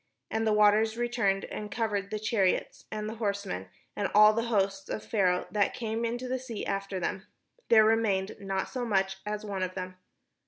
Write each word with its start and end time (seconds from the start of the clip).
And 0.31 0.47
the 0.47 0.51
waters 0.51 0.97
returned, 0.97 1.45
and 1.45 1.69
covered 1.69 2.09
the 2.09 2.17
chariots, 2.17 2.85
and 2.91 3.07
the 3.07 3.13
horsemen, 3.17 3.67
and 3.95 4.09
all 4.15 4.33
the 4.33 4.45
host 4.45 4.89
of 4.89 5.05
Pharaoh 5.05 5.45
that 5.51 5.75
came 5.75 6.05
into 6.05 6.27
the 6.27 6.39
sea 6.39 6.65
after 6.65 6.99
them; 6.99 7.27
there 7.69 7.85
remained 7.85 8.37
not 8.39 8.67
so 8.67 8.83
much 8.83 9.17
as 9.27 9.45
one 9.45 9.61
of 9.61 9.75
them. 9.75 9.97